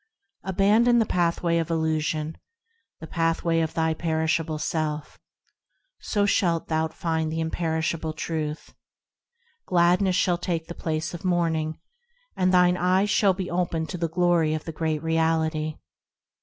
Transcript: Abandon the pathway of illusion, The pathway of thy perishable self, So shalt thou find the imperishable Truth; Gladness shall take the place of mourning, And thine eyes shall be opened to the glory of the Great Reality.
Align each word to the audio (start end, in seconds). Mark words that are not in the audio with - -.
Abandon 0.43 0.97
the 0.97 1.05
pathway 1.05 1.59
of 1.59 1.69
illusion, 1.69 2.39
The 3.01 3.05
pathway 3.05 3.59
of 3.59 3.75
thy 3.75 3.93
perishable 3.93 4.57
self, 4.57 5.19
So 5.99 6.25
shalt 6.25 6.69
thou 6.69 6.87
find 6.87 7.31
the 7.31 7.39
imperishable 7.39 8.13
Truth; 8.13 8.73
Gladness 9.67 10.15
shall 10.15 10.39
take 10.39 10.65
the 10.65 10.73
place 10.73 11.13
of 11.13 11.23
mourning, 11.23 11.77
And 12.35 12.51
thine 12.51 12.77
eyes 12.77 13.11
shall 13.11 13.35
be 13.35 13.51
opened 13.51 13.89
to 13.89 13.99
the 13.99 14.09
glory 14.09 14.55
of 14.55 14.63
the 14.65 14.71
Great 14.71 15.03
Reality. 15.03 15.77